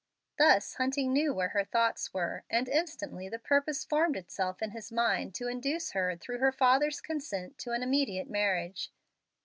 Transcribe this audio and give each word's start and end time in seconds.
Thus 0.39 0.73
Hunting 0.77 1.13
knew 1.13 1.31
where 1.31 1.49
her 1.49 1.63
thoughts 1.63 2.11
were, 2.11 2.43
and 2.49 2.67
instantly 2.67 3.29
the 3.29 3.37
purpose 3.37 3.85
formed 3.85 4.17
itself 4.17 4.59
in 4.63 4.71
his 4.71 4.91
mind 4.91 5.35
to 5.35 5.47
induce 5.47 5.91
her 5.91 6.15
through 6.15 6.39
her 6.39 6.51
father 6.51 6.89
to 6.89 7.01
consent 7.03 7.59
to 7.59 7.71
an 7.73 7.83
immediate 7.83 8.27
marriage. 8.27 8.91